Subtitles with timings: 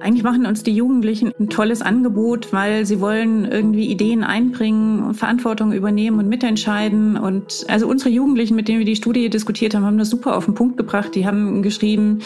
[0.00, 5.72] Eigentlich machen uns die Jugendlichen ein tolles Angebot, weil sie wollen irgendwie Ideen einbringen, Verantwortung
[5.72, 7.18] übernehmen und mitentscheiden.
[7.18, 10.46] Und also unsere Jugendlichen, mit denen wir die Studie diskutiert haben, haben das super auf
[10.46, 11.14] den Punkt gebracht.
[11.14, 12.20] Die haben geschrieben,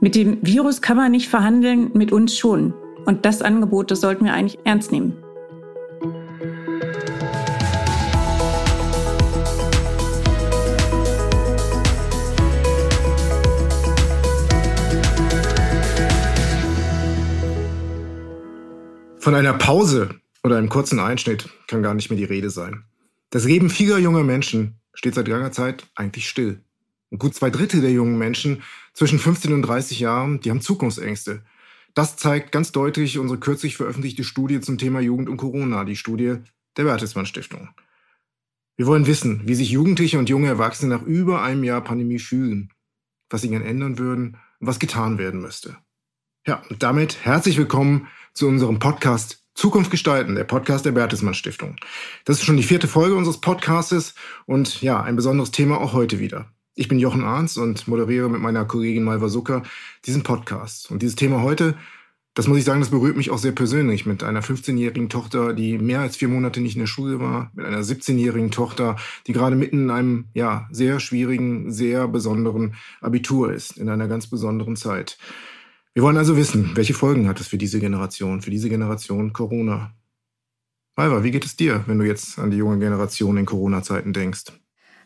[0.00, 2.74] mit dem Virus kann man nicht verhandeln, mit uns schon.
[3.06, 5.23] Und das Angebot, das sollten wir eigentlich ernst nehmen.
[19.24, 22.84] Von einer Pause oder einem kurzen Einschnitt kann gar nicht mehr die Rede sein.
[23.30, 26.60] Das Leben vieler junger Menschen steht seit langer Zeit eigentlich still.
[27.08, 31.42] Und gut zwei Drittel der jungen Menschen zwischen 15 und 30 Jahren, die haben Zukunftsängste.
[31.94, 36.36] Das zeigt ganz deutlich unsere kürzlich veröffentlichte Studie zum Thema Jugend und Corona, die Studie
[36.76, 37.70] der Bertelsmann Stiftung.
[38.76, 42.74] Wir wollen wissen, wie sich Jugendliche und junge Erwachsene nach über einem Jahr Pandemie fühlen,
[43.30, 45.78] was sie gern ändern würden und was getan werden müsste.
[46.46, 51.76] Ja, und damit herzlich willkommen zu unserem Podcast Zukunft gestalten, der Podcast der Bertelsmann Stiftung.
[52.24, 56.18] Das ist schon die vierte Folge unseres Podcastes und ja, ein besonderes Thema auch heute
[56.18, 56.46] wieder.
[56.74, 59.62] Ich bin Jochen Arns und moderiere mit meiner Kollegin Malva Zucker
[60.04, 60.90] diesen Podcast.
[60.90, 61.76] Und dieses Thema heute,
[62.34, 65.78] das muss ich sagen, das berührt mich auch sehr persönlich mit einer 15-jährigen Tochter, die
[65.78, 68.96] mehr als vier Monate nicht in der Schule war, mit einer 17-jährigen Tochter,
[69.28, 74.26] die gerade mitten in einem, ja, sehr schwierigen, sehr besonderen Abitur ist, in einer ganz
[74.26, 75.16] besonderen Zeit.
[75.96, 79.94] Wir wollen also wissen, welche Folgen hat es für diese Generation, für diese Generation Corona?
[80.96, 84.46] Malva, wie geht es dir, wenn du jetzt an die junge Generation in Corona-Zeiten denkst?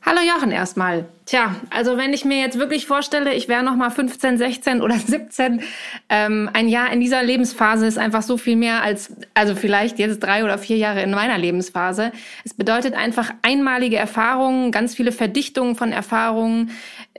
[0.01, 1.07] Hallo Jochen erstmal.
[1.27, 4.95] Tja, also wenn ich mir jetzt wirklich vorstelle, ich wäre noch mal 15, 16 oder
[5.07, 5.61] 17,
[6.09, 10.21] ähm, ein Jahr in dieser Lebensphase ist einfach so viel mehr als, also vielleicht jetzt
[10.21, 12.13] drei oder vier Jahre in meiner Lebensphase.
[12.45, 16.71] Es bedeutet einfach einmalige Erfahrungen, ganz viele Verdichtungen von Erfahrungen,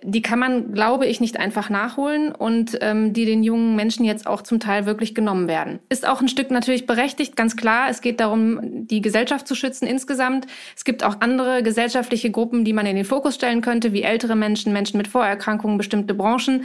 [0.03, 4.27] die kann man, glaube ich, nicht einfach nachholen und ähm, die den jungen Menschen jetzt
[4.27, 5.79] auch zum Teil wirklich genommen werden.
[5.89, 7.89] Ist auch ein Stück natürlich berechtigt, ganz klar.
[7.89, 10.47] Es geht darum, die Gesellschaft zu schützen insgesamt.
[10.75, 14.35] Es gibt auch andere gesellschaftliche Gruppen, die man in den Fokus stellen könnte, wie ältere
[14.35, 16.63] Menschen, Menschen mit Vorerkrankungen, bestimmte Branchen.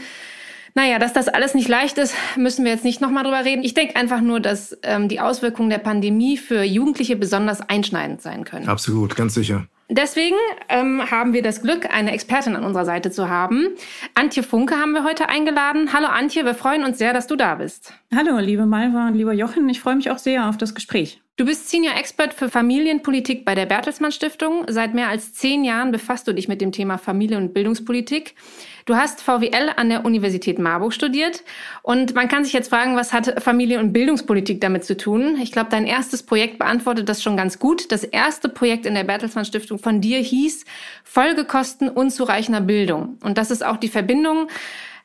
[0.76, 3.62] Naja, dass das alles nicht leicht ist, müssen wir jetzt nicht nochmal drüber reden.
[3.62, 8.44] Ich denke einfach nur, dass ähm, die Auswirkungen der Pandemie für Jugendliche besonders einschneidend sein
[8.44, 8.68] können.
[8.68, 9.68] Absolut, ganz sicher.
[9.88, 10.36] Deswegen
[10.68, 13.68] ähm, haben wir das Glück, eine Expertin an unserer Seite zu haben.
[14.14, 15.92] Antje Funke haben wir heute eingeladen.
[15.92, 17.92] Hallo Antje, wir freuen uns sehr, dass du da bist.
[18.14, 19.68] Hallo, liebe Malva und lieber Jochen.
[19.68, 21.20] Ich freue mich auch sehr auf das Gespräch.
[21.36, 24.66] Du bist Senior Expert für Familienpolitik bei der Bertelsmann Stiftung.
[24.68, 28.36] Seit mehr als zehn Jahren befasst du dich mit dem Thema Familie- und Bildungspolitik.
[28.84, 31.42] Du hast VWL an der Universität Marburg studiert
[31.82, 35.36] und man kann sich jetzt fragen, was hat Familie- und Bildungspolitik damit zu tun?
[35.42, 37.90] Ich glaube, dein erstes Projekt beantwortet das schon ganz gut.
[37.90, 40.64] Das erste Projekt in der Bertelsmann Stiftung von dir hieß
[41.02, 43.18] Folgekosten unzureichender Bildung.
[43.24, 44.46] Und das ist auch die Verbindung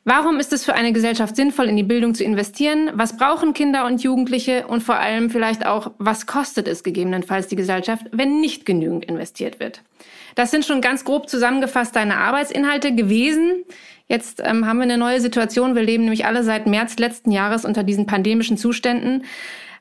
[0.06, 2.90] Warum ist es für eine Gesellschaft sinnvoll, in die Bildung zu investieren?
[2.94, 4.66] Was brauchen Kinder und Jugendliche?
[4.66, 9.60] Und vor allem vielleicht auch, was kostet es gegebenenfalls die Gesellschaft, wenn nicht genügend investiert
[9.60, 9.84] wird?
[10.36, 13.66] Das sind schon ganz grob zusammengefasst deine Arbeitsinhalte gewesen.
[14.08, 15.76] Jetzt ähm, haben wir eine neue Situation.
[15.76, 19.26] Wir leben nämlich alle seit März letzten Jahres unter diesen pandemischen Zuständen.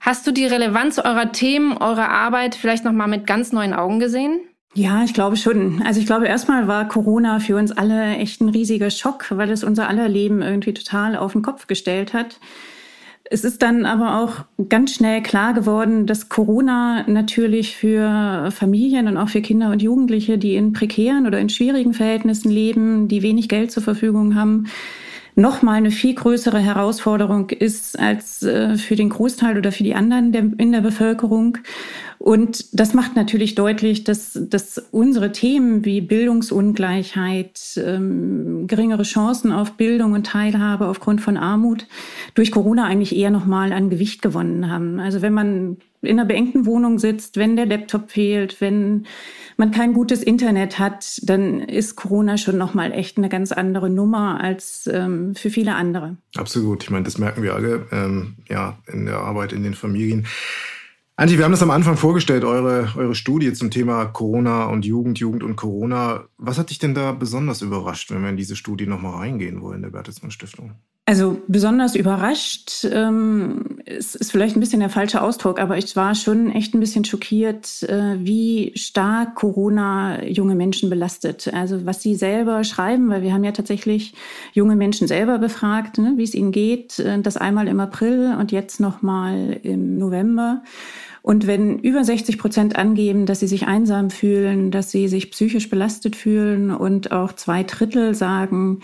[0.01, 3.99] Hast du die Relevanz eurer Themen, eurer Arbeit vielleicht noch mal mit ganz neuen Augen
[4.01, 4.41] gesehen?
[4.79, 5.83] Ja, ich glaube schon.
[5.85, 9.65] Also ich glaube, erstmal war Corona für uns alle echt ein riesiger Schock, weil es
[9.65, 12.39] unser aller Leben irgendwie total auf den Kopf gestellt hat.
[13.25, 19.17] Es ist dann aber auch ganz schnell klar geworden, dass Corona natürlich für Familien und
[19.17, 23.49] auch für Kinder und Jugendliche, die in prekären oder in schwierigen Verhältnissen leben, die wenig
[23.49, 24.69] Geld zur Verfügung haben,
[25.39, 29.95] noch mal eine viel größere Herausforderung ist als äh, für den Großteil oder für die
[29.95, 31.59] anderen der, in der Bevölkerung.
[32.19, 39.75] Und das macht natürlich deutlich, dass, dass unsere Themen wie Bildungsungleichheit, ähm, geringere Chancen auf
[39.75, 41.87] Bildung und Teilhabe aufgrund von Armut
[42.35, 44.99] durch Corona eigentlich eher noch mal an Gewicht gewonnen haben.
[44.99, 49.07] Also wenn man in einer beengten Wohnung sitzt, wenn der Laptop fehlt, wenn
[49.57, 54.41] man kein gutes Internet hat, dann ist Corona schon nochmal echt eine ganz andere Nummer
[54.41, 56.17] als ähm, für viele andere.
[56.37, 56.85] Absolut.
[56.85, 60.27] Ich meine, das merken wir alle ähm, ja, in der Arbeit in den Familien.
[61.17, 65.19] Antje, wir haben das am Anfang vorgestellt, eure, eure Studie zum Thema Corona und Jugend,
[65.19, 66.29] Jugend und Corona.
[66.37, 69.83] Was hat dich denn da besonders überrascht, wenn wir in diese Studie nochmal reingehen wollen,
[69.83, 70.77] der Bertelsmann Stiftung?
[71.09, 76.15] Also besonders überrascht ähm, ist, ist vielleicht ein bisschen der falsche Ausdruck, aber ich war
[76.15, 81.51] schon echt ein bisschen schockiert, äh, wie stark Corona junge Menschen belastet.
[81.55, 84.13] Also was sie selber schreiben, weil wir haben ja tatsächlich
[84.53, 86.99] junge Menschen selber befragt, ne, wie es ihnen geht.
[86.99, 90.63] Äh, das einmal im April und jetzt nochmal im November.
[91.23, 95.71] Und wenn über 60 Prozent angeben, dass sie sich einsam fühlen, dass sie sich psychisch
[95.71, 98.81] belastet fühlen und auch zwei Drittel sagen,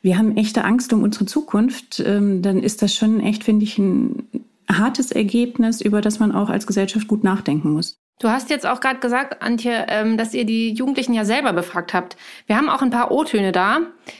[0.00, 3.78] wir haben echte Angst um unsere Zukunft, ähm, dann ist das schon echt, finde ich,
[3.78, 4.28] ein
[4.70, 7.98] hartes Ergebnis, über das man auch als Gesellschaft gut nachdenken muss.
[8.20, 11.94] Du hast jetzt auch gerade gesagt, Antje, ähm, dass ihr die Jugendlichen ja selber befragt
[11.94, 12.16] habt.
[12.46, 13.78] Wir haben auch ein paar O-Töne da.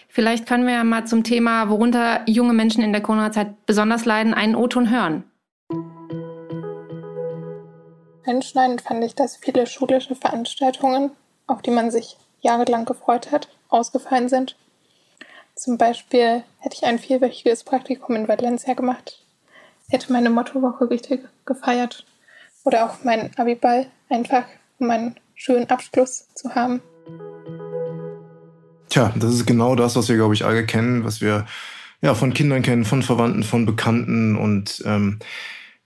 [0.09, 4.35] Vielleicht können wir ja mal zum Thema, worunter junge Menschen in der Corona-Zeit besonders leiden,
[4.35, 5.25] einen O-Ton hören.
[8.25, 11.11] Einschneidend fand ich, dass viele schulische Veranstaltungen,
[11.49, 14.55] auf die man sich jahrelang gefreut hat, ausgefallen sind.
[15.59, 19.25] Zum Beispiel hätte ich ein vierwöchiges Praktikum in Valencia gemacht,
[19.89, 22.07] hätte meine Mottowoche richtig gefeiert
[22.63, 24.45] oder auch meinen Abiball, einfach
[24.79, 26.81] um einen schönen Abschluss zu haben.
[28.89, 31.45] Tja, das ist genau das, was wir, glaube ich, alle kennen, was wir
[32.03, 34.37] ja von Kindern kennen, von Verwandten, von Bekannten.
[34.37, 35.19] Und ähm,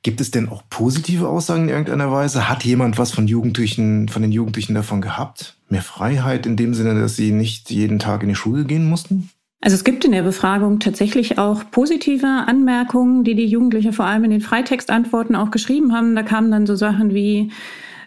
[0.02, 2.46] gibt es denn auch positive Aussagen in irgendeiner Weise?
[2.46, 5.56] Hat jemand was von Jugendlichen, von den Jugendlichen davon gehabt?
[5.70, 9.30] Mehr Freiheit in dem Sinne, dass sie nicht jeden Tag in die Schule gehen mussten?
[9.64, 14.24] Also es gibt in der Befragung tatsächlich auch positive Anmerkungen, die die Jugendlichen vor allem
[14.24, 16.16] in den Freitextantworten auch geschrieben haben.
[16.16, 17.52] Da kamen dann so Sachen wie,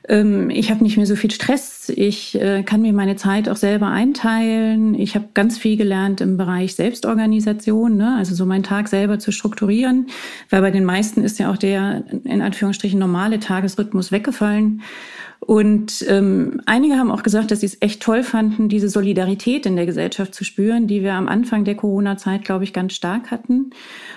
[0.10, 3.56] ähm, ich habe nicht mehr so viel Stress, ich äh, kann mir meine Zeit auch
[3.56, 8.16] selber einteilen, ich habe ganz viel gelernt im Bereich Selbstorganisation, ne?
[8.18, 10.08] also so meinen Tag selber zu strukturieren,
[10.50, 14.81] weil bei den meisten ist ja auch der in Anführungsstrichen normale Tagesrhythmus weggefallen.
[15.45, 19.75] Und ähm, einige haben auch gesagt, dass sie es echt toll fanden, diese Solidarität in
[19.75, 23.69] der Gesellschaft zu spüren, die wir am Anfang der Corona-Zeit, glaube ich, ganz stark hatten.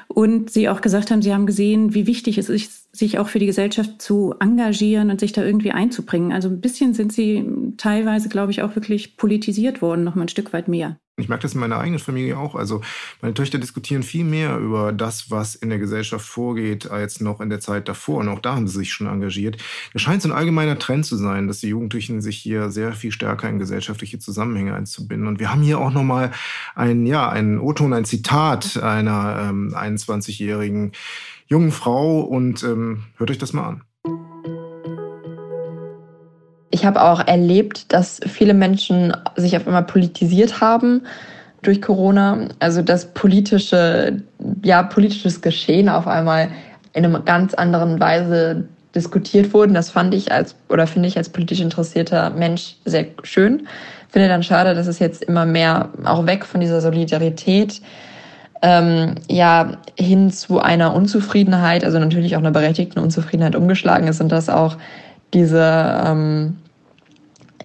[0.06, 3.38] Und sie auch gesagt haben, sie haben gesehen, wie wichtig es ist, sich auch für
[3.38, 6.32] die Gesellschaft zu engagieren und sich da irgendwie einzubringen.
[6.32, 7.44] Also ein bisschen sind sie
[7.76, 10.98] teilweise, glaube ich, auch wirklich politisiert worden, noch mal ein Stück weit mehr.
[11.18, 12.54] Ich merke das in meiner eigenen Familie auch.
[12.54, 12.80] Also
[13.20, 17.50] meine Töchter diskutieren viel mehr über das, was in der Gesellschaft vorgeht, als noch in
[17.50, 18.18] der Zeit davor.
[18.18, 19.56] Und auch da haben sie sich schon engagiert.
[19.94, 23.10] Es scheint so ein allgemeiner Trend zu sein, dass die Jugendlichen sich hier sehr viel
[23.10, 25.26] stärker in gesellschaftliche Zusammenhänge einzubinden.
[25.26, 26.30] Und wir haben hier auch nochmal
[26.76, 30.92] ein, ja, ein O-Ton, ein Zitat einer ähm, 21-jährigen
[31.48, 32.20] jungen Frau.
[32.20, 33.82] Und ähm, hört euch das mal an.
[36.70, 41.02] Ich habe auch erlebt, dass viele Menschen sich auf einmal politisiert haben
[41.62, 42.48] durch Corona.
[42.60, 44.22] Also dass politische,
[44.62, 46.50] ja, politisches Geschehen auf einmal
[46.92, 49.74] in einer ganz anderen Weise diskutiert wurden.
[49.74, 53.66] Das fand ich als oder finde ich als politisch interessierter Mensch sehr schön.
[54.08, 57.82] Finde dann schade, dass es jetzt immer mehr auch weg von dieser Solidarität
[58.62, 64.30] ähm, ja hin zu einer Unzufriedenheit, also natürlich auch einer berechtigten Unzufriedenheit umgeschlagen ist und
[64.30, 64.76] dass auch
[65.34, 66.56] diese, ähm,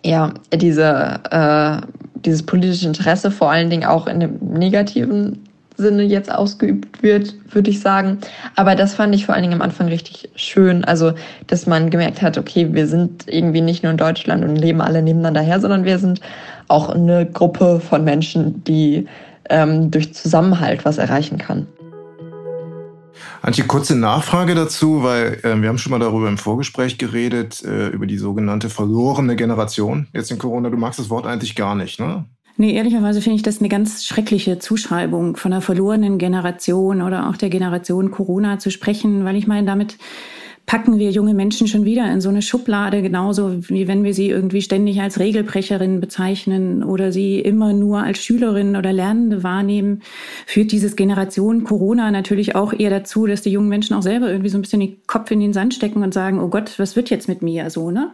[0.04, 1.78] ja, diese, äh,
[2.16, 5.40] dieses politische Interesse vor allen Dingen auch in dem negativen
[5.78, 8.20] Sinne jetzt ausgeübt wird, würde ich sagen.
[8.56, 10.84] Aber das fand ich vor allen Dingen am Anfang richtig schön.
[10.84, 11.14] Also,
[11.48, 15.02] dass man gemerkt hat, okay, wir sind irgendwie nicht nur in Deutschland und leben alle
[15.02, 16.22] nebeneinander her, sondern wir sind
[16.68, 19.08] auch eine Gruppe von Menschen, die
[19.50, 21.68] ähm, durch Zusammenhalt was erreichen kann.
[23.42, 27.90] Antje, kurze Nachfrage dazu, weil äh, wir haben schon mal darüber im Vorgespräch geredet, äh,
[27.90, 30.70] über die sogenannte verlorene Generation jetzt in Corona.
[30.70, 32.26] Du magst das Wort eigentlich gar nicht, ne?
[32.56, 37.36] Nee, ehrlicherweise finde ich das eine ganz schreckliche Zuschreibung von einer verlorenen Generation oder auch
[37.36, 39.98] der Generation Corona zu sprechen, weil ich meine, damit
[40.66, 44.30] packen wir junge Menschen schon wieder in so eine Schublade, genauso wie wenn wir sie
[44.30, 50.02] irgendwie ständig als Regelbrecherin bezeichnen oder sie immer nur als Schülerin oder Lernende wahrnehmen,
[50.46, 54.50] führt dieses Generation Corona natürlich auch eher dazu, dass die jungen Menschen auch selber irgendwie
[54.50, 57.10] so ein bisschen den Kopf in den Sand stecken und sagen, oh Gott, was wird
[57.10, 58.12] jetzt mit mir so, ne?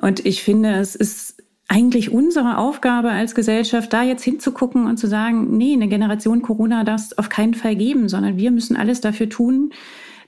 [0.00, 5.06] Und ich finde, es ist eigentlich unsere Aufgabe als Gesellschaft, da jetzt hinzugucken und zu
[5.06, 9.00] sagen, nee, eine Generation Corona darf es auf keinen Fall geben, sondern wir müssen alles
[9.00, 9.72] dafür tun,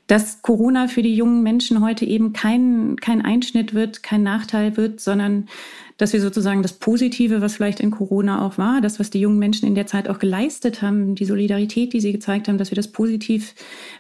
[0.06, 5.00] dass Corona für die jungen Menschen heute eben kein, kein Einschnitt wird, kein Nachteil wird,
[5.00, 5.48] sondern
[5.96, 9.38] dass wir sozusagen das Positive, was vielleicht in Corona auch war, das, was die jungen
[9.38, 12.76] Menschen in der Zeit auch geleistet haben, die Solidarität, die sie gezeigt haben, dass wir
[12.76, 13.54] das positiv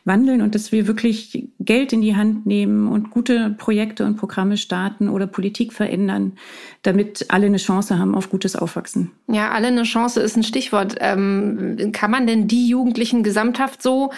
[0.04, 4.56] wandeln und dass wir wirklich Geld in die Hand nehmen und gute Projekte und Programme
[4.56, 6.32] starten oder Politik verändern,
[6.82, 9.12] damit alle eine Chance haben auf gutes Aufwachsen.
[9.28, 10.96] Ja, alle eine Chance ist ein Stichwort.
[10.98, 14.10] Ähm, kann man denn die Jugendlichen gesamthaft so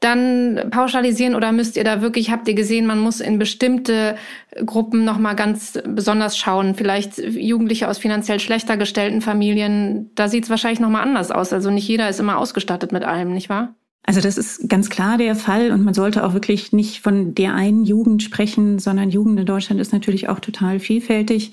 [0.00, 4.16] dann pauschalisieren oder müsst ihr da wirklich, habt ihr gesehen, man muss in bestimmte
[4.64, 6.74] Gruppen nochmal ganz besonders schauen?
[6.74, 11.52] Vielleicht Jugendliche aus finanziell schlechter gestellten Familien, da sieht es wahrscheinlich nochmal anders aus.
[11.52, 13.74] Also nicht jeder ist immer ausgestattet mit allem, nicht wahr?
[14.08, 17.52] Also das ist ganz klar der Fall und man sollte auch wirklich nicht von der
[17.52, 21.52] einen Jugend sprechen, sondern Jugend in Deutschland ist natürlich auch total vielfältig.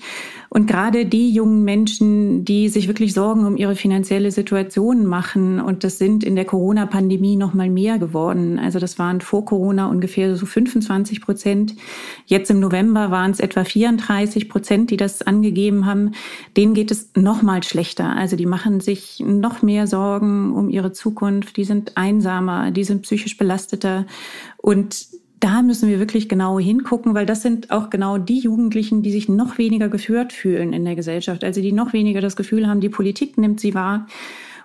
[0.56, 5.84] Und gerade die jungen Menschen, die sich wirklich Sorgen um ihre finanzielle Situation machen, und
[5.84, 8.58] das sind in der Corona-Pandemie noch mal mehr geworden.
[8.58, 11.74] Also das waren vor Corona ungefähr so 25 Prozent.
[12.24, 16.12] Jetzt im November waren es etwa 34 Prozent, die das angegeben haben.
[16.56, 18.16] Denen geht es noch mal schlechter.
[18.16, 21.58] Also die machen sich noch mehr Sorgen um ihre Zukunft.
[21.58, 24.06] Die sind einsamer, die sind psychisch belasteter
[24.56, 25.06] und
[25.40, 29.28] da müssen wir wirklich genau hingucken, weil das sind auch genau die Jugendlichen, die sich
[29.28, 32.88] noch weniger geführt fühlen in der Gesellschaft, also die noch weniger das Gefühl haben, die
[32.88, 34.06] Politik nimmt sie wahr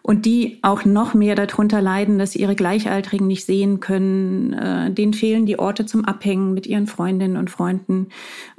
[0.04, 4.54] und die auch noch mehr darunter leiden, dass sie ihre Gleichaltrigen nicht sehen können.
[4.54, 8.08] Äh, denen fehlen die Orte zum Abhängen mit ihren Freundinnen und Freunden.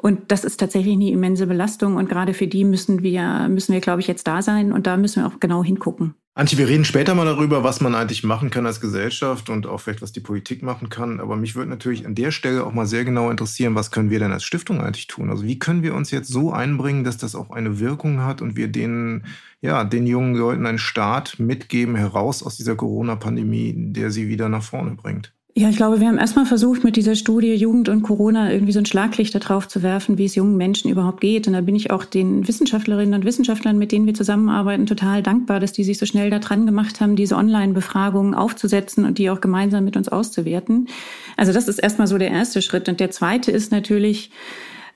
[0.01, 1.97] Und das ist tatsächlich eine immense Belastung.
[1.97, 4.73] Und gerade für die müssen wir, müssen wir, glaube ich, jetzt da sein.
[4.73, 6.15] Und da müssen wir auch genau hingucken.
[6.35, 9.83] Antje, wir reden später mal darüber, was man eigentlich machen kann als Gesellschaft und auch
[9.83, 11.21] vielleicht, was die Politik machen kann.
[11.21, 14.19] Aber mich würde natürlich an der Stelle auch mal sehr genau interessieren, was können wir
[14.19, 15.29] denn als Stiftung eigentlich tun?
[15.29, 18.57] Also wie können wir uns jetzt so einbringen, dass das auch eine Wirkung hat und
[18.57, 19.27] wir den,
[19.61, 24.63] ja, den jungen Leuten einen Start mitgeben, heraus aus dieser Corona-Pandemie, der sie wieder nach
[24.63, 25.35] vorne bringt?
[25.55, 28.79] Ja, ich glaube, wir haben erstmal versucht, mit dieser Studie Jugend und Corona irgendwie so
[28.79, 31.47] ein Schlaglicht darauf zu werfen, wie es jungen Menschen überhaupt geht.
[31.47, 35.61] Und da bin ich auch den Wissenschaftlerinnen und Wissenschaftlern, mit denen wir zusammenarbeiten, total dankbar,
[35.61, 39.43] dass die sich so schnell da dran gemacht haben, diese Online-Befragungen aufzusetzen und die auch
[39.43, 40.89] gemeinsam mit uns auszuwerten.
[41.37, 42.89] Also das ist erstmal so der erste Schritt.
[42.89, 44.31] Und der zweite ist natürlich,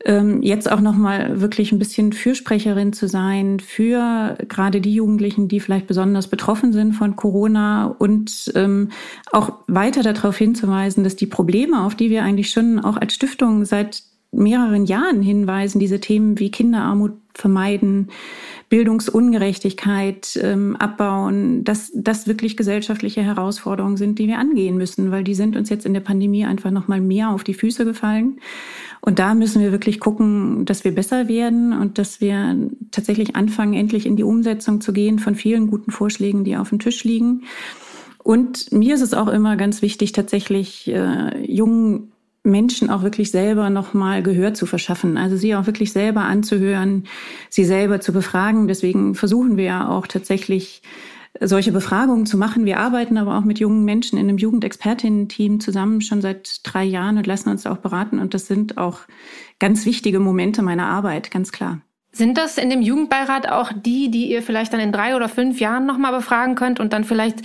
[0.07, 5.59] ähm, jetzt auch nochmal wirklich ein bisschen Fürsprecherin zu sein für gerade die Jugendlichen, die
[5.59, 8.91] vielleicht besonders betroffen sind von Corona und ähm,
[9.33, 13.65] auch weiter darauf hinzuweisen, dass die Probleme, auf die wir eigentlich schon auch als Stiftung
[13.65, 18.09] seit mehreren Jahren hinweisen, diese Themen wie Kinderarmut vermeiden,
[18.69, 25.35] Bildungsungerechtigkeit ähm, abbauen, dass das wirklich gesellschaftliche Herausforderungen sind, die wir angehen müssen, weil die
[25.35, 28.41] sind uns jetzt in der Pandemie einfach noch mal mehr auf die Füße gefallen.
[29.01, 32.57] Und da müssen wir wirklich gucken, dass wir besser werden und dass wir
[32.91, 36.81] tatsächlich anfangen, endlich in die Umsetzung zu gehen von vielen guten Vorschlägen, die auf dem
[36.81, 37.45] Tisch liegen.
[38.25, 42.11] Und mir ist es auch immer ganz wichtig, tatsächlich äh, jungen
[42.47, 45.17] Menschen auch wirklich selber nochmal Gehör zu verschaffen.
[45.17, 47.05] Also sie auch wirklich selber anzuhören,
[47.51, 48.69] sie selber zu befragen.
[48.69, 50.83] Deswegen versuchen wir ja auch tatsächlich
[51.41, 52.65] solche Befragungen zu machen.
[52.65, 57.19] Wir arbeiten aber auch mit jungen Menschen in einem Jugendexpertinnen-Team zusammen schon seit drei Jahren
[57.19, 58.19] und lassen uns auch beraten.
[58.19, 59.01] Und das sind auch
[59.59, 61.81] ganz wichtige Momente meiner Arbeit, ganz klar.
[62.13, 65.61] Sind das in dem Jugendbeirat auch die, die ihr vielleicht dann in drei oder fünf
[65.61, 67.43] Jahren nochmal befragen könnt und dann vielleicht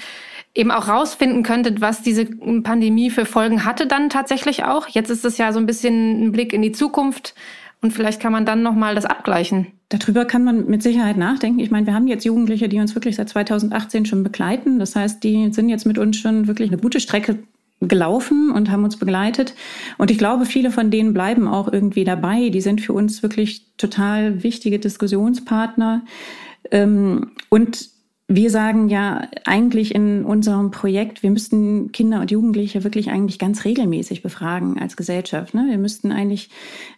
[0.53, 4.88] eben auch rausfinden könntet, was diese Pandemie für Folgen hatte dann tatsächlich auch.
[4.88, 7.36] Jetzt ist es ja so ein bisschen ein Blick in die Zukunft
[7.81, 9.67] und vielleicht kann man dann nochmal das abgleichen.
[9.89, 11.60] Darüber kann man mit Sicherheit nachdenken.
[11.60, 14.79] Ich meine, wir haben jetzt Jugendliche, die uns wirklich seit 2018 schon begleiten.
[14.79, 17.39] Das heißt, die sind jetzt mit uns schon wirklich eine gute Strecke
[17.81, 19.55] gelaufen und haben uns begleitet.
[19.98, 22.50] Und ich glaube, viele von denen bleiben auch irgendwie dabei.
[22.50, 26.03] Die sind für uns wirklich total wichtige Diskussionspartner.
[26.70, 27.89] Ähm, und
[28.35, 33.65] wir sagen ja eigentlich in unserem Projekt, wir müssten Kinder und Jugendliche wirklich eigentlich ganz
[33.65, 35.53] regelmäßig befragen als Gesellschaft.
[35.53, 35.65] Ne?
[35.69, 36.50] Wir müssten eigentlich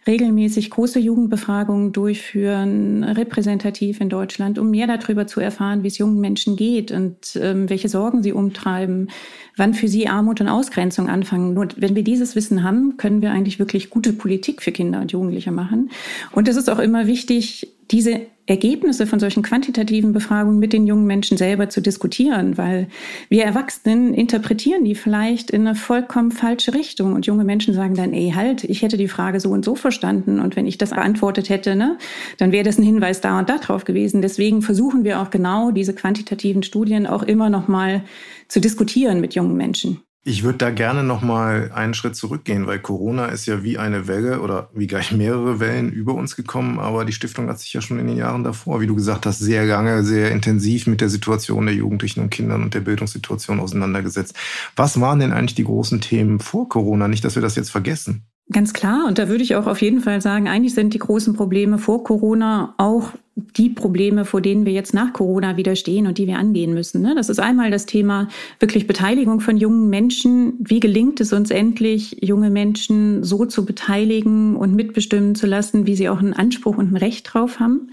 [0.06, 6.20] regelmäßig große Jugendbefragungen durchführen, repräsentativ in Deutschland, um mehr darüber zu erfahren, wie es jungen
[6.20, 9.08] Menschen geht und ähm, welche Sorgen sie umtreiben,
[9.56, 11.54] wann für sie Armut und Ausgrenzung anfangen.
[11.54, 15.10] Nur wenn wir dieses Wissen haben, können wir eigentlich wirklich gute Politik für Kinder und
[15.10, 15.90] Jugendliche machen.
[16.30, 21.06] Und es ist auch immer wichtig, diese Ergebnisse von solchen quantitativen Befragungen mit den jungen
[21.06, 22.88] Menschen selber zu diskutieren, weil
[23.30, 28.12] wir Erwachsenen interpretieren die vielleicht in eine vollkommen falsche Richtung und junge Menschen sagen dann,
[28.12, 31.48] ey, halt, ich hätte die Frage so und so verstanden und wenn ich das beantwortet
[31.48, 31.96] hätte, ne,
[32.36, 34.20] dann wäre das ein Hinweis da und da drauf gewesen.
[34.20, 38.02] Deswegen versuchen wir auch genau diese quantitativen Studien auch immer noch mal
[38.48, 40.03] zu diskutieren mit jungen Menschen.
[40.26, 44.08] Ich würde da gerne noch mal einen Schritt zurückgehen, weil Corona ist ja wie eine
[44.08, 46.80] Welle oder wie gleich mehrere Wellen über uns gekommen.
[46.80, 49.38] Aber die Stiftung hat sich ja schon in den Jahren davor, wie du gesagt hast,
[49.38, 54.34] sehr lange, sehr intensiv mit der Situation der Jugendlichen und Kindern und der Bildungssituation auseinandergesetzt.
[54.76, 57.06] Was waren denn eigentlich die großen Themen vor Corona?
[57.06, 58.24] Nicht, dass wir das jetzt vergessen.
[58.52, 59.06] Ganz klar.
[59.06, 62.04] Und da würde ich auch auf jeden Fall sagen, eigentlich sind die großen Probleme vor
[62.04, 66.38] Corona auch die Probleme, vor denen wir jetzt nach Corona wieder stehen und die wir
[66.38, 67.02] angehen müssen.
[67.02, 67.14] Ne?
[67.16, 68.28] Das ist einmal das Thema
[68.60, 70.54] wirklich Beteiligung von jungen Menschen.
[70.60, 75.96] Wie gelingt es uns endlich, junge Menschen so zu beteiligen und mitbestimmen zu lassen, wie
[75.96, 77.90] sie auch einen Anspruch und ein Recht drauf haben?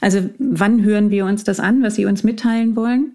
[0.00, 3.14] Also wann hören wir uns das an, was sie uns mitteilen wollen?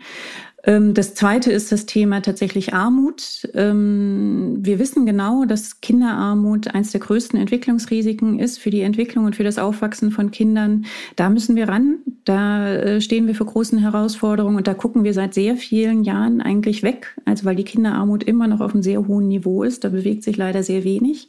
[0.66, 3.48] Ähm, das zweite ist das Thema tatsächlich Armut.
[3.54, 9.36] Ähm, wir wissen genau, dass Kinderarmut eines der größten Entwicklungsrisiken ist für die Entwicklung und
[9.36, 10.86] für das Aufwachsen von Kindern.
[11.18, 11.98] Da müssen wir ran.
[12.24, 16.42] Da äh, stehen wir vor großen Herausforderungen und da gucken wir seit sehr vielen Jahren
[16.42, 17.18] eigentlich weg.
[17.26, 19.84] Also weil die Kinderarmut immer noch auf einem sehr hohen Niveau ist.
[19.84, 21.28] Da bewegt sich leider sehr wenig.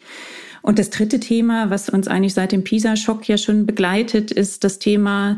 [0.63, 4.79] Und das dritte Thema, was uns eigentlich seit dem PISA-Schock ja schon begleitet, ist das
[4.79, 5.37] Thema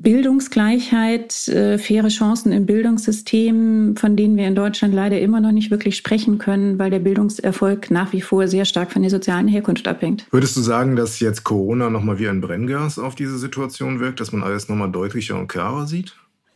[0.00, 5.70] Bildungsgleichheit, äh, faire Chancen im Bildungssystem, von denen wir in Deutschland leider immer noch nicht
[5.70, 9.86] wirklich sprechen können, weil der Bildungserfolg nach wie vor sehr stark von der sozialen Herkunft
[9.86, 10.26] abhängt.
[10.30, 14.32] Würdest du sagen, dass jetzt Corona nochmal wie ein Brenngas auf diese Situation wirkt, dass
[14.32, 16.14] man alles nochmal deutlicher und klarer sieht?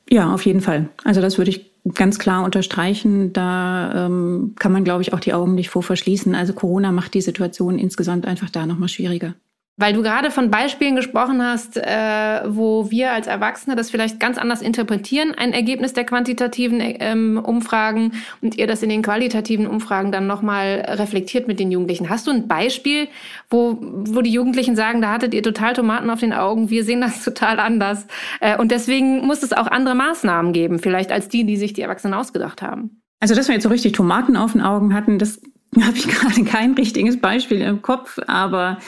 [0.09, 0.89] Ja, auf jeden Fall.
[1.05, 3.35] Also das würde ich ganz klar unterstreichen.
[3.35, 6.35] Da ähm, kann man, glaube ich, auch die Augen nicht vor verschließen.
[6.35, 9.35] Also Corona macht die Situation insgesamt einfach da nochmal schwieriger.
[9.77, 14.39] Weil du gerade von Beispielen gesprochen hast, äh, wo wir als Erwachsene das vielleicht ganz
[14.39, 20.13] anders interpretieren, ein Ergebnis der quantitativen ähm, Umfragen und ihr das in den qualitativen Umfragen
[20.13, 22.09] dann nochmal reflektiert mit den Jugendlichen.
[22.09, 23.09] Hast du ein Beispiel,
[23.51, 27.01] wo, wo die Jugendlichen sagen, da hattet ihr total Tomaten auf den Augen, wir sehen
[27.01, 28.07] das total anders.
[28.41, 31.83] Äh, und deswegen muss es auch andere Maßnahmen geben, vielleicht als die, die sich die
[31.83, 33.03] Erwachsenen ausgedacht haben.
[33.19, 35.41] Also, dass wir jetzt so richtig Tomaten auf den Augen hatten, das
[35.81, 38.79] habe ich gerade kein richtiges Beispiel im Kopf, aber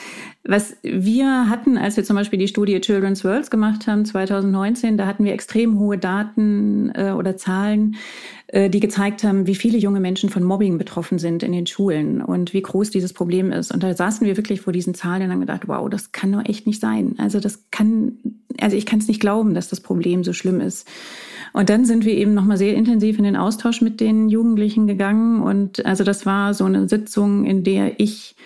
[0.48, 5.06] was wir hatten, als wir zum Beispiel die Studie Children's Worlds gemacht haben, 2019, da
[5.06, 7.96] hatten wir extrem hohe Daten äh, oder Zahlen,
[8.48, 12.22] äh, die gezeigt haben, wie viele junge Menschen von Mobbing betroffen sind in den Schulen
[12.22, 13.72] und wie groß dieses Problem ist.
[13.72, 16.44] Und da saßen wir wirklich vor diesen Zahlen und haben gedacht, wow, das kann doch
[16.44, 17.16] echt nicht sein.
[17.18, 18.18] Also das kann,
[18.60, 20.86] also ich kann es nicht glauben, dass das Problem so schlimm ist.
[21.52, 25.42] Und dann sind wir eben nochmal sehr intensiv in den Austausch mit den Jugendlichen gegangen.
[25.42, 28.36] Und also das war so eine Sitzung, in der ich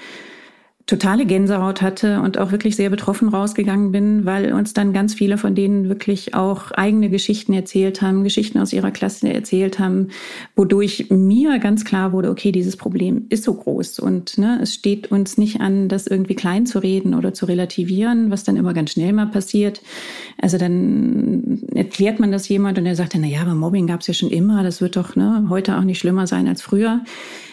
[0.91, 5.39] totale Gänsehaut hatte und auch wirklich sehr betroffen rausgegangen bin, weil uns dann ganz viele
[5.39, 10.09] von denen wirklich auch eigene Geschichten erzählt haben, Geschichten aus ihrer Klasse erzählt haben,
[10.57, 15.13] wodurch mir ganz klar wurde, okay, dieses Problem ist so groß und ne, es steht
[15.13, 18.91] uns nicht an, das irgendwie klein zu reden oder zu relativieren, was dann immer ganz
[18.91, 19.83] schnell mal passiert.
[20.43, 24.09] Also dann erklärt man das jemand und er sagt na ja, aber Mobbing gab es
[24.09, 27.01] ja schon immer, das wird doch ne, heute auch nicht schlimmer sein als früher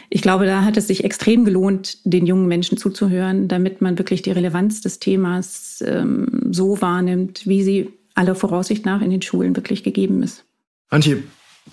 [0.09, 4.21] ich glaube, da hat es sich extrem gelohnt, den jungen Menschen zuzuhören, damit man wirklich
[4.21, 9.55] die Relevanz des Themas ähm, so wahrnimmt, wie sie aller Voraussicht nach in den Schulen
[9.55, 10.45] wirklich gegeben ist.
[10.89, 11.23] Antje,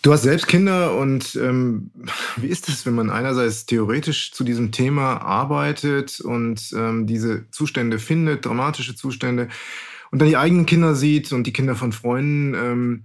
[0.03, 1.91] du hast selbst Kinder und ähm,
[2.37, 7.99] wie ist es, wenn man einerseits theoretisch zu diesem Thema arbeitet und ähm, diese Zustände
[7.99, 9.49] findet, dramatische Zustände,
[10.11, 12.55] und dann die eigenen Kinder sieht und die Kinder von Freunden?
[12.55, 13.05] Ähm,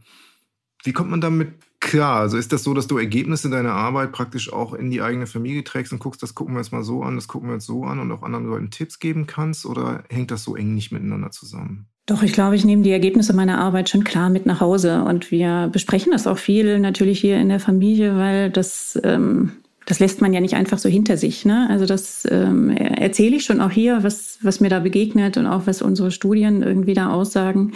[0.83, 2.19] wie kommt man damit klar?
[2.19, 5.63] Also ist das so, dass du Ergebnisse deiner Arbeit praktisch auch in die eigene Familie
[5.63, 7.83] trägst und guckst, das gucken wir jetzt mal so an, das gucken wir jetzt so
[7.83, 9.65] an und auch anderen Leuten Tipps geben kannst?
[9.65, 11.88] Oder hängt das so eng nicht miteinander zusammen?
[12.10, 15.30] Doch, ich glaube, ich nehme die Ergebnisse meiner Arbeit schon klar mit nach Hause und
[15.30, 19.51] wir besprechen das auch viel natürlich hier in der Familie, weil das, ähm,
[19.86, 21.45] das lässt man ja nicht einfach so hinter sich.
[21.45, 21.67] Ne?
[21.69, 25.67] Also das ähm, erzähle ich schon auch hier, was, was mir da begegnet und auch
[25.67, 27.73] was unsere Studien irgendwie da aussagen.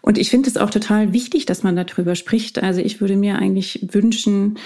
[0.00, 2.62] Und ich finde es auch total wichtig, dass man darüber spricht.
[2.62, 4.58] Also ich würde mir eigentlich wünschen,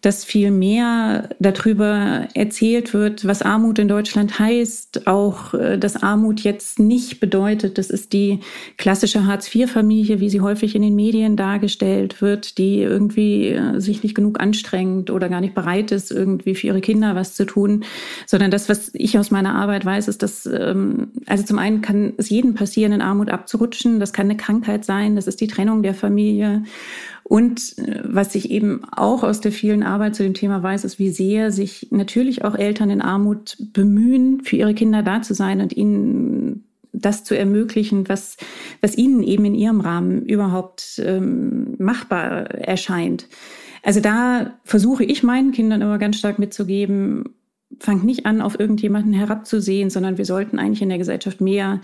[0.00, 5.08] dass viel mehr darüber erzählt wird, was Armut in Deutschland heißt.
[5.08, 8.40] Auch, äh, dass Armut jetzt nicht bedeutet, das ist die
[8.76, 14.14] klassische Hartz-IV-Familie, wie sie häufig in den Medien dargestellt wird, die irgendwie äh, sich nicht
[14.14, 17.84] genug anstrengt oder gar nicht bereit ist, irgendwie für ihre Kinder was zu tun,
[18.26, 22.12] sondern das, was ich aus meiner Arbeit weiß, ist, dass, ähm, also zum einen kann
[22.18, 23.98] es jedem passieren, in Armut abzurutschen.
[23.98, 26.62] Das kann eine Krankheit sein, das ist die Trennung der Familie.
[27.28, 30.98] Und äh, was ich eben auch aus der vielen Arbeit zu dem Thema weiß, ist,
[30.98, 35.60] wie sehr sich natürlich auch Eltern in Armut bemühen, für ihre Kinder da zu sein
[35.60, 38.38] und ihnen das zu ermöglichen, was,
[38.80, 43.28] was ihnen eben in ihrem Rahmen überhaupt ähm, machbar erscheint.
[43.82, 47.34] Also da versuche ich meinen Kindern immer ganz stark mitzugeben,
[47.78, 51.80] fangt nicht an, auf irgendjemanden herabzusehen, sondern wir sollten eigentlich in der Gesellschaft mehr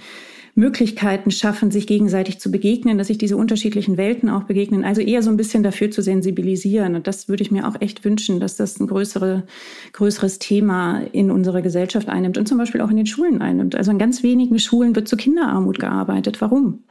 [0.57, 4.85] Möglichkeiten schaffen, sich gegenseitig zu begegnen, dass sich diese unterschiedlichen Welten auch begegnen.
[4.85, 6.95] Also eher so ein bisschen dafür zu sensibilisieren.
[6.95, 9.45] Und das würde ich mir auch echt wünschen, dass das ein größere,
[9.93, 13.75] größeres Thema in unserer Gesellschaft einnimmt und zum Beispiel auch in den Schulen einnimmt.
[13.75, 16.41] Also in ganz wenigen Schulen wird zu Kinderarmut gearbeitet.
[16.41, 16.85] Warum?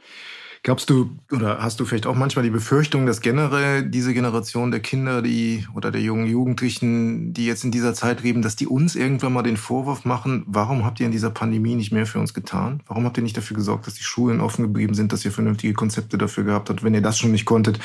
[0.64, 4.80] Glaubst du oder hast du vielleicht auch manchmal die Befürchtung, dass generell diese Generation der
[4.80, 8.96] Kinder, die oder der jungen Jugendlichen, die jetzt in dieser Zeit leben, dass die uns
[8.96, 12.32] irgendwann mal den Vorwurf machen, warum habt ihr in dieser Pandemie nicht mehr für uns
[12.32, 12.82] getan?
[12.86, 15.74] Warum habt ihr nicht dafür gesorgt, dass die Schulen offen geblieben sind, dass ihr vernünftige
[15.74, 16.82] Konzepte dafür gehabt habt?
[16.82, 17.78] Wenn ihr das schon nicht konntet,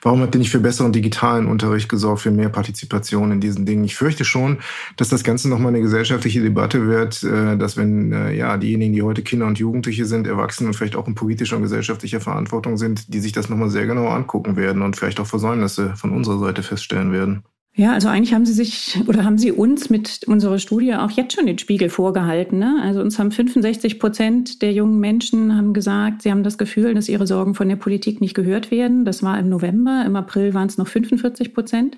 [0.00, 3.82] warum habt ihr nicht für besseren digitalen Unterricht gesorgt, für mehr Partizipation in diesen Dingen?
[3.82, 4.58] Ich fürchte schon,
[4.96, 9.02] dass das Ganze nochmal eine gesellschaftliche Debatte wird, äh, dass wenn äh, ja diejenigen, die
[9.02, 12.76] heute Kinder und Jugendliche sind, erwachsen und vielleicht auch in politischer und gesellschaftlicher der Verantwortung
[12.76, 16.38] sind, die sich das nochmal sehr genau angucken werden und vielleicht auch Versäumnisse von unserer
[16.38, 17.42] Seite feststellen werden.
[17.74, 21.34] Ja, also eigentlich haben Sie sich oder haben Sie uns mit unserer Studie auch jetzt
[21.34, 22.58] schon den Spiegel vorgehalten.
[22.58, 22.80] Ne?
[22.82, 27.08] Also uns haben 65 Prozent der jungen Menschen haben gesagt, sie haben das Gefühl, dass
[27.08, 29.04] ihre Sorgen von der Politik nicht gehört werden.
[29.04, 30.02] Das war im November.
[30.04, 31.96] Im April waren es noch 45 Prozent.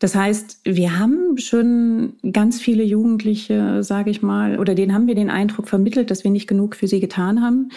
[0.00, 5.14] Das heißt, wir haben schon ganz viele Jugendliche, sage ich mal, oder denen haben wir
[5.14, 7.70] den Eindruck vermittelt, dass wir nicht genug für sie getan haben.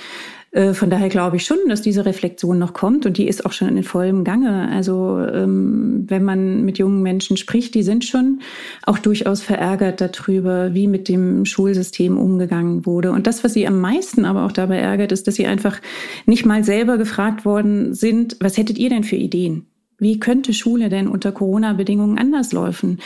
[0.54, 3.52] Äh, von daher glaube ich schon, dass diese Reflexion noch kommt und die ist auch
[3.52, 4.70] schon in vollem Gange.
[4.70, 8.42] Also ähm, wenn man mit jungen Menschen spricht, die sind schon
[8.84, 13.12] auch durchaus verärgert darüber, wie mit dem Schulsystem umgegangen wurde.
[13.12, 15.82] Und das, was sie am meisten aber auch dabei ärgert, ist, dass sie einfach
[16.26, 19.66] nicht mal selber gefragt worden sind, was hättet ihr denn für Ideen?
[20.04, 23.00] Wie könnte Schule denn unter Corona-Bedingungen anders laufen?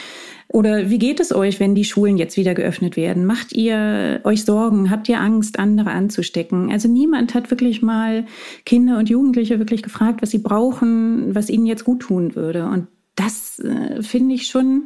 [0.50, 3.26] Oder wie geht es euch, wenn die Schulen jetzt wieder geöffnet werden?
[3.26, 4.90] Macht ihr euch Sorgen?
[4.90, 6.72] Habt ihr Angst, andere anzustecken?
[6.72, 8.26] Also niemand hat wirklich mal
[8.66, 12.66] Kinder und Jugendliche wirklich gefragt, was sie brauchen, was ihnen jetzt gut tun würde.
[12.66, 14.84] Und das äh, finde ich schon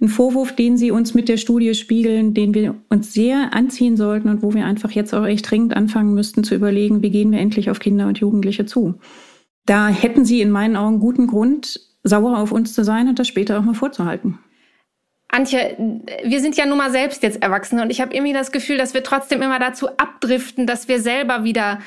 [0.00, 4.28] ein Vorwurf, den Sie uns mit der Studie spiegeln, den wir uns sehr anziehen sollten
[4.28, 7.38] und wo wir einfach jetzt auch echt dringend anfangen müssten zu überlegen, wie gehen wir
[7.38, 8.96] endlich auf Kinder und Jugendliche zu.
[9.70, 13.28] Da hätten Sie in meinen Augen guten Grund, sauer auf uns zu sein und das
[13.28, 14.36] später auch mal vorzuhalten.
[15.28, 15.76] Antje,
[16.24, 18.94] wir sind ja nun mal selbst jetzt Erwachsene und ich habe irgendwie das Gefühl, dass
[18.94, 21.78] wir trotzdem immer dazu abdriften, dass wir selber wieder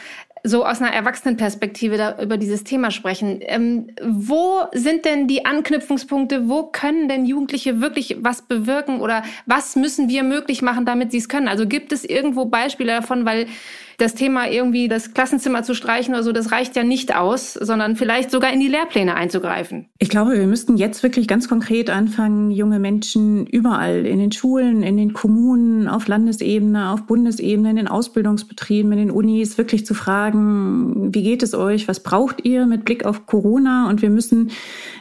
[0.45, 3.39] so aus einer Erwachsenenperspektive da über dieses Thema sprechen.
[3.41, 6.47] Ähm, wo sind denn die Anknüpfungspunkte?
[6.47, 11.17] Wo können denn Jugendliche wirklich was bewirken oder was müssen wir möglich machen, damit sie
[11.17, 11.49] es können?
[11.49, 13.47] Also gibt es irgendwo Beispiele davon, weil
[13.97, 17.95] das Thema irgendwie das Klassenzimmer zu streichen oder so, das reicht ja nicht aus, sondern
[17.95, 19.89] vielleicht sogar in die Lehrpläne einzugreifen.
[19.99, 24.83] Ich glaube, wir müssten jetzt wirklich ganz konkret anfangen, junge Menschen überall in den Schulen,
[24.83, 29.93] in den Kommunen, auf Landesebene, auf Bundesebene, in den Ausbildungsbetrieben, in den Unis wirklich zu
[29.93, 33.89] fragen, wie geht es euch, was braucht ihr mit Blick auf Corona?
[33.89, 34.51] Und wir müssen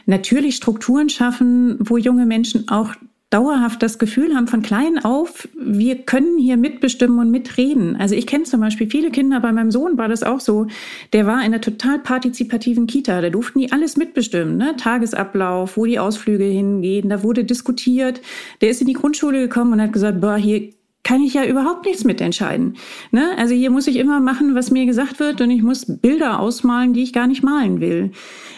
[0.05, 2.93] natürlich Strukturen schaffen, wo junge Menschen auch
[3.33, 7.95] dauerhaft das Gefühl haben von klein auf, wir können hier mitbestimmen und mitreden.
[7.95, 10.67] Also ich kenne zum Beispiel viele Kinder, bei meinem Sohn war das auch so,
[11.13, 14.75] der war in einer total partizipativen Kita, da durften die alles mitbestimmen, ne?
[14.77, 18.21] Tagesablauf, wo die Ausflüge hingehen, da wurde diskutiert.
[18.61, 20.69] Der ist in die Grundschule gekommen und hat gesagt, boah, hier
[21.03, 22.77] kann ich ja überhaupt nichts mitentscheiden.
[23.11, 23.31] Ne?
[23.37, 26.93] Also hier muss ich immer machen, was mir gesagt wird und ich muss Bilder ausmalen,
[26.93, 28.11] die ich gar nicht malen will.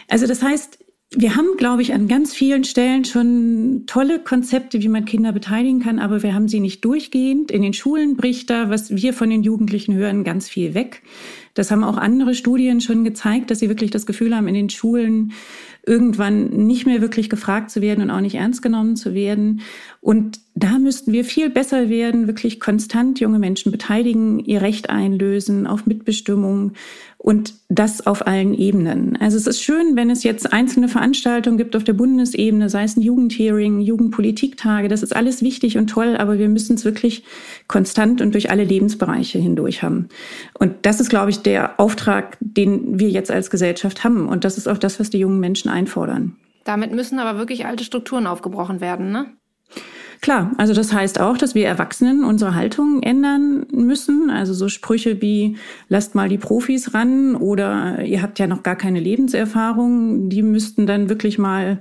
[0.09, 0.84] Also das heißt,
[1.17, 5.79] wir haben, glaube ich, an ganz vielen Stellen schon tolle Konzepte, wie man Kinder beteiligen
[5.79, 7.51] kann, aber wir haben sie nicht durchgehend.
[7.51, 11.01] In den Schulen bricht da, was wir von den Jugendlichen hören, ganz viel weg.
[11.53, 14.69] Das haben auch andere Studien schon gezeigt, dass sie wirklich das Gefühl haben, in den
[14.69, 15.31] Schulen
[15.85, 19.61] irgendwann nicht mehr wirklich gefragt zu werden und auch nicht ernst genommen zu werden.
[20.01, 25.67] Und da müssten wir viel besser werden, wirklich konstant junge Menschen beteiligen, ihr Recht einlösen
[25.67, 26.73] auf Mitbestimmung
[27.25, 29.17] und das auf allen Ebenen.
[29.19, 32.97] Also es ist schön, wenn es jetzt einzelne Veranstaltungen gibt auf der Bundesebene, sei es
[32.97, 37.23] ein Jugendhearing, Jugendpolitiktage, das ist alles wichtig und toll, aber wir müssen es wirklich
[37.67, 40.09] konstant und durch alle Lebensbereiche hindurch haben.
[40.53, 44.29] Und das ist, glaube ich, der Auftrag, den wir jetzt als Gesellschaft haben.
[44.29, 46.35] Und das ist auch das, was die jungen Menschen einfordern.
[46.63, 49.25] Damit müssen aber wirklich alte Strukturen aufgebrochen werden, ne?
[50.21, 54.29] Klar, also das heißt auch, dass wir Erwachsenen unsere Haltung ändern müssen.
[54.29, 55.57] Also so Sprüche wie
[55.89, 60.87] lasst mal die Profis ran oder ihr habt ja noch gar keine Lebenserfahrung, die müssten
[60.87, 61.79] dann wirklich mal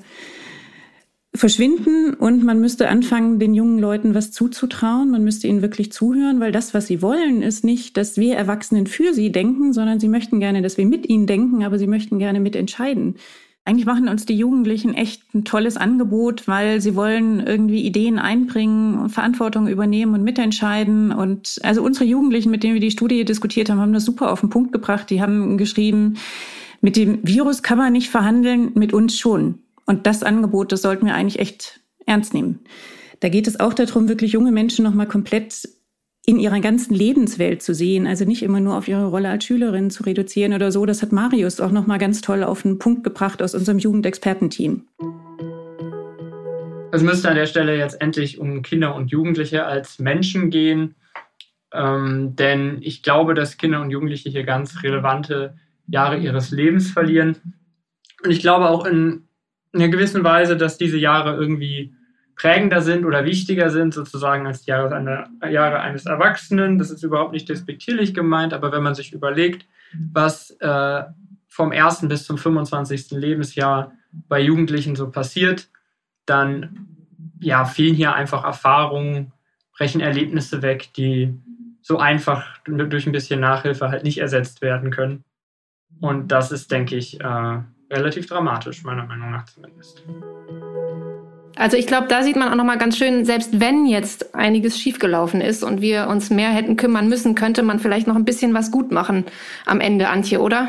[1.34, 5.10] verschwinden und man müsste anfangen, den jungen Leuten was zuzutrauen.
[5.10, 8.86] Man müsste ihnen wirklich zuhören, weil das, was sie wollen, ist nicht, dass wir Erwachsenen
[8.86, 12.20] für sie denken, sondern sie möchten gerne, dass wir mit ihnen denken, aber sie möchten
[12.20, 13.16] gerne mitentscheiden.
[13.66, 19.08] Eigentlich machen uns die Jugendlichen echt ein tolles Angebot, weil sie wollen irgendwie Ideen einbringen,
[19.08, 21.12] Verantwortung übernehmen und mitentscheiden.
[21.12, 24.40] Und also unsere Jugendlichen, mit denen wir die Studie diskutiert haben, haben das super auf
[24.40, 25.08] den Punkt gebracht.
[25.08, 26.18] Die haben geschrieben,
[26.82, 29.60] mit dem Virus kann man nicht verhandeln, mit uns schon.
[29.86, 32.60] Und das Angebot, das sollten wir eigentlich echt ernst nehmen.
[33.20, 35.66] Da geht es auch darum, wirklich junge Menschen nochmal komplett
[36.26, 39.90] in ihrer ganzen Lebenswelt zu sehen, also nicht immer nur auf ihre Rolle als Schülerin
[39.90, 40.86] zu reduzieren oder so.
[40.86, 44.84] Das hat Marius auch noch mal ganz toll auf den Punkt gebracht aus unserem Jugendexpertenteam.
[46.92, 50.94] Es müsste an der Stelle jetzt endlich um Kinder und Jugendliche als Menschen gehen,
[51.72, 55.56] ähm, denn ich glaube, dass Kinder und Jugendliche hier ganz relevante
[55.88, 57.36] Jahre ihres Lebens verlieren.
[58.22, 59.24] Und ich glaube auch in
[59.74, 61.92] einer gewissen Weise, dass diese Jahre irgendwie
[62.36, 66.78] prägender sind oder wichtiger sind, sozusagen als die Jahre, eine, Jahre eines Erwachsenen.
[66.78, 69.66] Das ist überhaupt nicht despektierlich gemeint, aber wenn man sich überlegt,
[70.12, 71.04] was äh,
[71.48, 73.12] vom ersten bis zum 25.
[73.12, 73.92] Lebensjahr
[74.28, 75.68] bei Jugendlichen so passiert,
[76.26, 76.88] dann
[77.40, 79.32] ja, fehlen hier einfach Erfahrungen,
[79.76, 81.34] brechen Erlebnisse weg, die
[81.82, 85.24] so einfach durch ein bisschen Nachhilfe halt nicht ersetzt werden können.
[86.00, 90.02] Und das ist, denke ich, äh, relativ dramatisch, meiner Meinung nach zumindest.
[91.56, 95.40] Also ich glaube, da sieht man auch nochmal ganz schön, selbst wenn jetzt einiges schiefgelaufen
[95.40, 98.70] ist und wir uns mehr hätten kümmern müssen, könnte man vielleicht noch ein bisschen was
[98.70, 99.24] gut machen
[99.64, 100.68] am Ende, Antje, oder?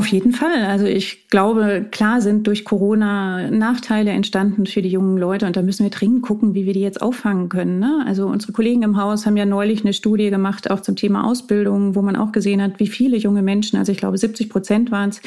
[0.00, 0.64] Auf jeden Fall.
[0.64, 5.60] Also ich glaube, klar sind durch Corona Nachteile entstanden für die jungen Leute und da
[5.60, 7.78] müssen wir dringend gucken, wie wir die jetzt auffangen können.
[7.80, 8.02] Ne?
[8.06, 11.96] Also unsere Kollegen im Haus haben ja neulich eine Studie gemacht, auch zum Thema Ausbildung,
[11.96, 15.10] wo man auch gesehen hat, wie viele junge Menschen, also ich glaube 70 Prozent waren
[15.10, 15.20] es,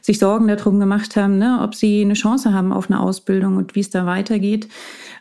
[0.00, 3.74] sich Sorgen darum gemacht haben, ne, ob sie eine Chance haben auf eine Ausbildung und
[3.74, 4.68] wie es da weitergeht.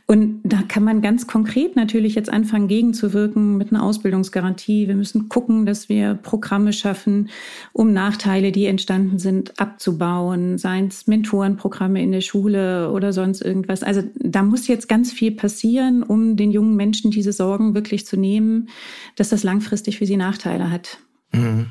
[0.10, 4.88] Und da kann man ganz konkret natürlich jetzt anfangen, gegenzuwirken mit einer Ausbildungsgarantie.
[4.88, 7.30] Wir müssen gucken, dass wir Programme schaffen,
[7.74, 13.84] um Nachteile, die entstanden sind, abzubauen, seien es Mentorenprogramme in der Schule oder sonst irgendwas.
[13.84, 18.18] Also da muss jetzt ganz viel passieren, um den jungen Menschen diese Sorgen wirklich zu
[18.18, 18.70] nehmen,
[19.16, 20.98] dass das langfristig für sie Nachteile hat.
[21.34, 21.68] Mhm.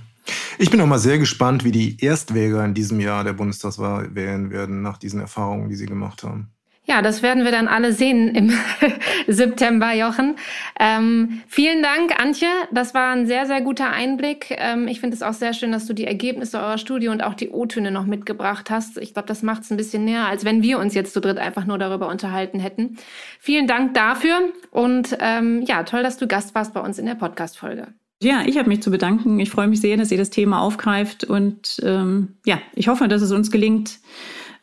[0.61, 4.53] Ich bin auch mal sehr gespannt, wie die Erstwähler in diesem Jahr der Bundestagswahl wählen
[4.53, 6.53] werden, nach diesen Erfahrungen, die sie gemacht haben.
[6.89, 8.51] Ja, das werden wir dann alle sehen im
[9.27, 10.37] September, Jochen.
[10.81, 12.49] Ähm, vielen Dank, Antje.
[12.73, 14.57] Das war ein sehr, sehr guter Einblick.
[14.57, 17.35] Ähm, ich finde es auch sehr schön, dass du die Ergebnisse eurer Studie und auch
[17.35, 18.97] die O-Töne noch mitgebracht hast.
[18.97, 21.37] Ich glaube, das macht es ein bisschen näher, als wenn wir uns jetzt zu dritt
[21.37, 22.97] einfach nur darüber unterhalten hätten.
[23.39, 27.17] Vielen Dank dafür und ähm, ja, toll, dass du Gast warst bei uns in der
[27.17, 27.89] Podcast-Folge.
[28.23, 29.39] Ja, ich habe mich zu bedanken.
[29.41, 33.21] Ich freue mich sehr, dass ihr das Thema aufgreift und ähm, ja, ich hoffe, dass
[33.21, 33.99] es uns gelingt,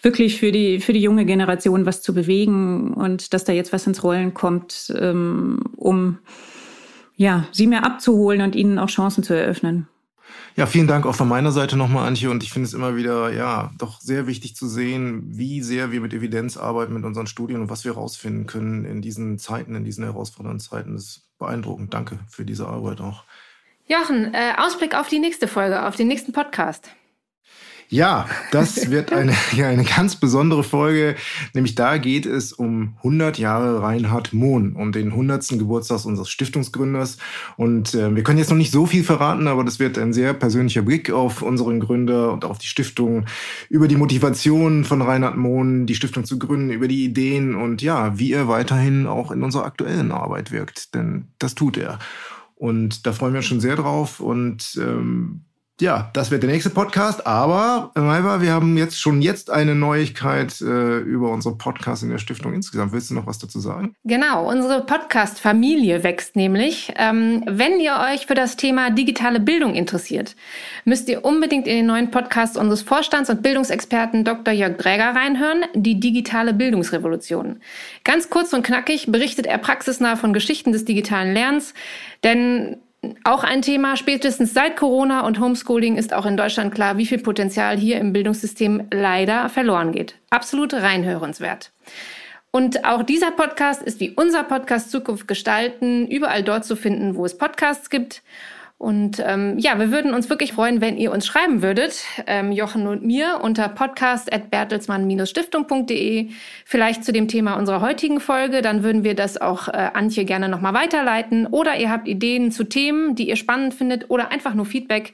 [0.05, 3.87] wirklich für die, für die junge Generation was zu bewegen und dass da jetzt was
[3.87, 6.19] ins Rollen kommt, ähm, um
[7.17, 9.87] ja, sie mehr abzuholen und ihnen auch Chancen zu eröffnen.
[10.55, 12.29] Ja, vielen Dank auch von meiner Seite nochmal, Antje.
[12.29, 15.99] Und ich finde es immer wieder, ja, doch sehr wichtig zu sehen, wie sehr wir
[15.99, 19.83] mit Evidenz arbeiten mit unseren Studien und was wir herausfinden können in diesen Zeiten, in
[19.83, 20.93] diesen herausfordernden Zeiten.
[20.93, 21.93] Das ist beeindruckend.
[21.93, 23.23] Danke für diese Arbeit auch.
[23.87, 26.89] Jochen, äh, Ausblick auf die nächste Folge, auf den nächsten Podcast.
[27.89, 31.15] Ja, das wird eine, ja, eine ganz besondere Folge.
[31.53, 35.49] Nämlich da geht es um 100 Jahre Reinhard Mohn, um den 100.
[35.49, 37.17] Geburtstag unseres Stiftungsgründers.
[37.57, 40.33] Und äh, wir können jetzt noch nicht so viel verraten, aber das wird ein sehr
[40.33, 43.25] persönlicher Blick auf unseren Gründer und auf die Stiftung,
[43.69, 48.17] über die Motivation von Reinhard Mohn, die Stiftung zu gründen, über die Ideen und ja,
[48.17, 50.95] wie er weiterhin auch in unserer aktuellen Arbeit wirkt.
[50.95, 51.99] Denn das tut er.
[52.55, 54.19] Und da freuen wir uns schon sehr drauf.
[54.19, 55.41] Und ähm,
[55.81, 57.27] ja, das wird der nächste Podcast.
[57.27, 62.17] Aber, Maiva, wir haben jetzt schon jetzt eine Neuigkeit äh, über unsere Podcast in der
[62.17, 62.93] Stiftung insgesamt.
[62.93, 63.93] Willst du noch was dazu sagen?
[64.05, 66.93] Genau, unsere Podcast-Familie wächst nämlich.
[66.95, 70.37] Ähm, wenn ihr euch für das Thema digitale Bildung interessiert,
[70.85, 74.53] müsst ihr unbedingt in den neuen Podcast unseres Vorstands- und Bildungsexperten Dr.
[74.53, 77.59] Jörg Dräger reinhören, die digitale Bildungsrevolution.
[78.05, 81.73] Ganz kurz und knackig berichtet er praxisnah von Geschichten des digitalen Lernens,
[82.23, 82.77] denn
[83.23, 87.19] auch ein Thema, spätestens seit Corona und Homeschooling ist auch in Deutschland klar, wie viel
[87.19, 90.15] Potenzial hier im Bildungssystem leider verloren geht.
[90.29, 91.71] Absolut reinhörenswert.
[92.51, 97.25] Und auch dieser Podcast ist wie unser Podcast Zukunft gestalten, überall dort zu finden, wo
[97.25, 98.23] es Podcasts gibt.
[98.77, 102.87] Und ähm, ja, wir würden uns wirklich freuen, wenn ihr uns schreiben würdet, ähm, Jochen
[102.87, 106.31] und mir, unter podcast.bertelsmann-stiftung.de,
[106.65, 108.61] vielleicht zu dem Thema unserer heutigen Folge.
[108.61, 111.47] Dann würden wir das auch äh, Antje gerne nochmal weiterleiten.
[111.47, 115.13] Oder ihr habt Ideen zu Themen, die ihr spannend findet oder einfach nur Feedback.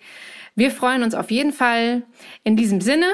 [0.56, 2.02] Wir freuen uns auf jeden Fall.
[2.44, 3.06] In diesem Sinne,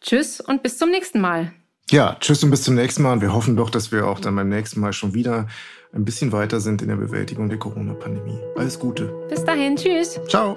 [0.00, 1.52] tschüss und bis zum nächsten Mal.
[1.90, 3.12] Ja, tschüss und bis zum nächsten Mal.
[3.12, 5.46] Und wir hoffen doch, dass wir auch dann beim nächsten Mal schon wieder
[5.92, 8.38] ein bisschen weiter sind in der Bewältigung der Corona-Pandemie.
[8.56, 9.12] Alles Gute.
[9.28, 10.20] Bis dahin, tschüss.
[10.28, 10.56] Ciao.